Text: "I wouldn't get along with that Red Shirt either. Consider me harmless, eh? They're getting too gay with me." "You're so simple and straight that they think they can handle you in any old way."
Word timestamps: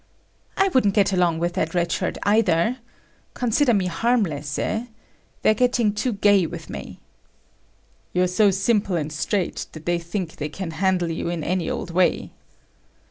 "I 0.57 0.69
wouldn't 0.69 0.95
get 0.95 1.13
along 1.13 1.37
with 1.37 1.53
that 1.53 1.75
Red 1.75 1.91
Shirt 1.91 2.17
either. 2.23 2.77
Consider 3.35 3.71
me 3.71 3.85
harmless, 3.85 4.57
eh? 4.57 4.87
They're 5.43 5.53
getting 5.53 5.93
too 5.93 6.13
gay 6.13 6.47
with 6.47 6.71
me." 6.71 6.99
"You're 8.11 8.25
so 8.25 8.49
simple 8.49 8.95
and 8.95 9.13
straight 9.13 9.67
that 9.73 9.85
they 9.85 9.99
think 9.99 10.37
they 10.37 10.49
can 10.49 10.71
handle 10.71 11.11
you 11.11 11.29
in 11.29 11.43
any 11.43 11.69
old 11.69 11.91
way." 11.91 12.31